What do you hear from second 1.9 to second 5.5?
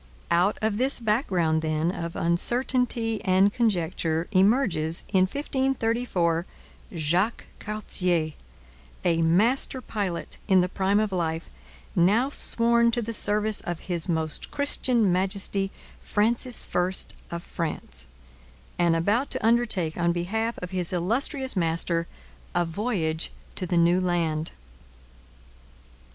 of uncertainty and conjecture emerges, in